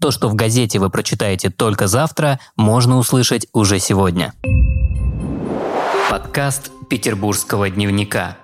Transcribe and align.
То, 0.00 0.10
что 0.10 0.30
в 0.30 0.34
газете 0.34 0.78
вы 0.78 0.88
прочитаете 0.88 1.50
только 1.50 1.86
завтра, 1.86 2.40
можно 2.56 2.96
услышать 2.96 3.46
уже 3.52 3.78
сегодня. 3.78 4.32
Подкаст 6.08 6.70
Петербургского 6.88 7.68
дневника. 7.68 8.38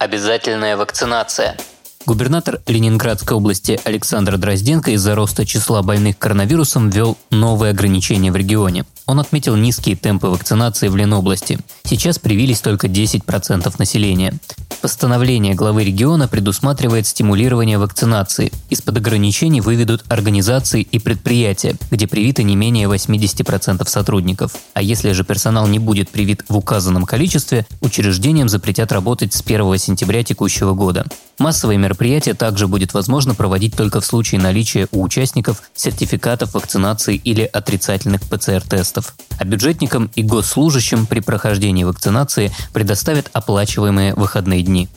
Обязательная 0.00 0.78
вакцинация. 0.78 1.58
Губернатор 2.06 2.62
Ленинградской 2.66 3.36
области 3.36 3.78
Александр 3.84 4.38
Дрозденко 4.38 4.92
из-за 4.92 5.14
роста 5.14 5.44
числа 5.44 5.82
больных 5.82 6.18
коронавирусом 6.18 6.88
ввел 6.88 7.18
новые 7.30 7.72
ограничения 7.72 8.32
в 8.32 8.36
регионе. 8.36 8.86
Он 9.04 9.20
отметил 9.20 9.56
низкие 9.56 9.94
темпы 9.94 10.28
вакцинации 10.28 10.88
в 10.88 10.96
Ленобласти. 10.96 11.58
Сейчас 11.84 12.18
привились 12.18 12.62
только 12.62 12.86
10% 12.86 13.74
населения. 13.78 14.32
Постановление 14.80 15.54
главы 15.54 15.82
региона 15.82 16.28
предусматривает 16.28 17.06
стимулирование 17.06 17.78
вакцинации. 17.78 18.52
Из-под 18.70 18.98
ограничений 18.98 19.60
выведут 19.60 20.04
организации 20.08 20.82
и 20.82 21.00
предприятия, 21.00 21.74
где 21.90 22.06
привиты 22.06 22.44
не 22.44 22.54
менее 22.54 22.86
80% 22.88 23.88
сотрудников. 23.88 24.52
А 24.74 24.82
если 24.82 25.10
же 25.10 25.24
персонал 25.24 25.66
не 25.66 25.80
будет 25.80 26.10
привит 26.10 26.44
в 26.48 26.56
указанном 26.56 27.06
количестве, 27.06 27.66
учреждениям 27.80 28.48
запретят 28.48 28.92
работать 28.92 29.34
с 29.34 29.42
1 29.42 29.78
сентября 29.78 30.22
текущего 30.22 30.74
года. 30.74 31.06
Массовые 31.38 31.78
мероприятия 31.78 32.34
также 32.34 32.66
будет 32.66 32.94
возможно 32.94 33.34
проводить 33.34 33.76
только 33.76 34.00
в 34.00 34.06
случае 34.06 34.40
наличия 34.40 34.88
у 34.90 35.02
участников 35.02 35.62
сертификатов 35.74 36.54
вакцинации 36.54 37.14
или 37.14 37.42
отрицательных 37.42 38.22
ПЦР-тестов. 38.22 39.14
А 39.38 39.44
бюджетникам 39.44 40.10
и 40.16 40.22
госслужащим 40.24 41.06
при 41.06 41.20
прохождении 41.20 41.84
вакцинации 41.84 42.52
предоставят 42.72 43.30
оплачиваемые 43.32 44.14
выходные 44.14 44.62
дни. 44.62 44.88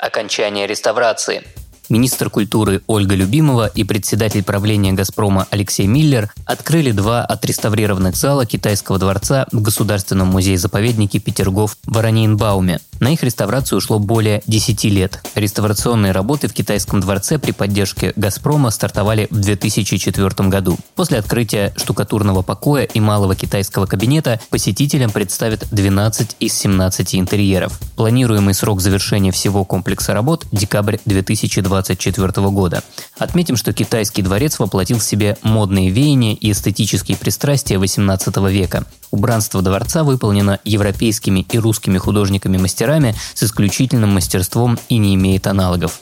Окончание 0.00 0.68
реставрации. 0.68 1.42
Министр 1.88 2.28
культуры 2.28 2.82
Ольга 2.86 3.14
Любимова 3.14 3.66
и 3.66 3.82
председатель 3.82 4.44
правления 4.44 4.92
«Газпрома» 4.92 5.46
Алексей 5.50 5.86
Миллер 5.86 6.30
открыли 6.44 6.92
два 6.92 7.24
отреставрированных 7.24 8.14
зала 8.14 8.44
китайского 8.44 8.98
дворца 8.98 9.46
в 9.52 9.62
Государственном 9.62 10.28
музее-заповеднике 10.28 11.18
Петергоф 11.18 11.78
в 11.84 11.94
Воронейнбауме. 11.94 12.80
На 13.00 13.12
их 13.12 13.22
реставрацию 13.22 13.78
ушло 13.78 13.98
более 13.98 14.42
10 14.46 14.84
лет. 14.84 15.22
Реставрационные 15.34 16.12
работы 16.12 16.48
в 16.48 16.52
китайском 16.52 17.00
дворце 17.00 17.38
при 17.38 17.52
поддержке 17.52 18.12
«Газпрома» 18.16 18.70
стартовали 18.70 19.28
в 19.30 19.40
2004 19.40 20.48
году. 20.48 20.76
После 20.96 21.18
открытия 21.18 21.72
штукатурного 21.76 22.42
покоя 22.42 22.84
и 22.84 22.98
малого 23.00 23.36
китайского 23.36 23.86
кабинета 23.86 24.40
посетителям 24.50 25.10
представят 25.10 25.66
12 25.70 26.36
из 26.40 26.54
17 26.54 27.14
интерьеров. 27.14 27.78
Планируемый 27.96 28.54
срок 28.54 28.80
завершения 28.80 29.30
всего 29.30 29.64
комплекса 29.64 30.12
работ– 30.12 30.46
декабрь 30.52 30.96
2024 31.04 32.48
года. 32.50 32.82
Отметим, 33.16 33.56
что 33.56 33.72
китайский 33.72 34.22
дворец 34.22 34.58
воплотил 34.58 34.98
в 34.98 35.04
себе 35.04 35.36
модные 35.42 35.90
веяния 35.90 36.34
и 36.34 36.50
эстетические 36.50 37.16
пристрастия 37.16 37.78
18 37.78 38.36
века. 38.48 38.84
Убранство 39.10 39.62
дворца 39.62 40.04
выполнено 40.04 40.60
европейскими 40.64 41.46
и 41.50 41.58
русскими 41.58 41.98
художниками-мастерами 41.98 43.14
с 43.34 43.42
исключительным 43.42 44.10
мастерством 44.10 44.78
и 44.88 44.98
не 44.98 45.14
имеет 45.14 45.46
аналогов. 45.46 46.00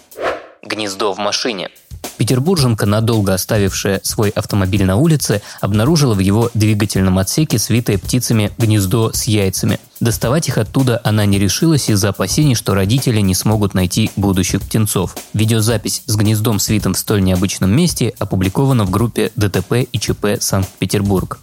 Гнездо 0.62 1.12
в 1.12 1.18
машине. 1.18 1.70
Петербурженка, 2.16 2.86
надолго 2.86 3.34
оставившая 3.34 4.00
свой 4.02 4.30
автомобиль 4.30 4.84
на 4.84 4.96
улице, 4.96 5.42
обнаружила 5.60 6.14
в 6.14 6.18
его 6.18 6.50
двигательном 6.54 7.18
отсеке 7.18 7.58
свитое 7.58 7.98
птицами 7.98 8.50
гнездо 8.58 9.12
с 9.12 9.24
яйцами. 9.24 9.78
Доставать 10.00 10.48
их 10.48 10.58
оттуда 10.58 11.00
она 11.04 11.26
не 11.26 11.38
решилась 11.38 11.88
из-за 11.88 12.10
опасений, 12.10 12.54
что 12.54 12.74
родители 12.74 13.20
не 13.20 13.34
смогут 13.34 13.74
найти 13.74 14.10
будущих 14.16 14.62
птенцов. 14.62 15.16
Видеозапись 15.34 16.02
с 16.06 16.16
гнездом 16.16 16.58
свитым 16.58 16.94
в 16.94 16.98
столь 16.98 17.22
необычном 17.22 17.70
месте 17.70 18.14
опубликована 18.18 18.84
в 18.84 18.90
группе 18.90 19.30
ДТП 19.36 19.86
и 19.90 19.98
ЧП 19.98 20.40
Санкт-Петербург. 20.40 21.38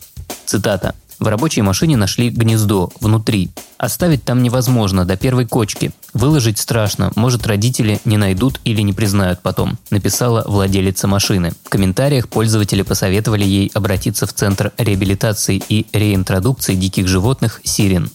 Цитата. 0.45 0.95
В 1.19 1.27
рабочей 1.27 1.61
машине 1.61 1.97
нашли 1.97 2.29
гнездо 2.29 2.89
внутри. 2.99 3.49
Оставить 3.77 4.23
там 4.23 4.43
невозможно 4.43 5.05
до 5.05 5.17
первой 5.17 5.45
кочки. 5.45 5.91
Выложить 6.13 6.59
страшно, 6.59 7.11
может 7.15 7.47
родители 7.47 7.99
не 8.05 8.17
найдут 8.17 8.59
или 8.63 8.81
не 8.81 8.93
признают 8.93 9.41
потом, 9.41 9.77
написала 9.89 10.43
владелица 10.47 11.07
машины. 11.07 11.53
В 11.63 11.69
комментариях 11.69 12.27
пользователи 12.29 12.81
посоветовали 12.81 13.43
ей 13.43 13.71
обратиться 13.73 14.25
в 14.25 14.33
Центр 14.33 14.71
реабилитации 14.77 15.61
и 15.67 15.85
реинтродукции 15.93 16.75
диких 16.75 17.07
животных 17.07 17.61
«Сирен». 17.63 18.09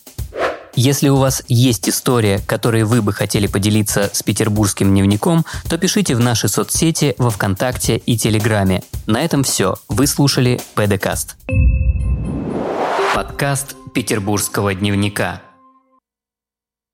Если 0.81 1.09
у 1.09 1.17
вас 1.17 1.43
есть 1.49 1.89
история, 1.89 2.39
которой 2.39 2.85
вы 2.85 3.03
бы 3.03 3.13
хотели 3.13 3.49
поделиться 3.49 4.11
с 4.13 4.23
петербургским 4.23 4.89
дневником, 4.89 5.45
то 5.69 5.77
пишите 5.77 6.15
в 6.15 6.21
наши 6.21 6.47
соцсети 6.47 7.17
во 7.19 7.31
Вконтакте 7.31 7.97
и 7.97 8.17
Телеграме. 8.17 8.85
На 9.07 9.23
этом 9.23 9.43
все. 9.43 9.75
Вы 9.89 10.07
слушали 10.07 10.61
ПДКаст. 10.75 11.37
Подкаст 13.39 13.77
Петербургского 13.93 14.75
дневника. 14.75 15.48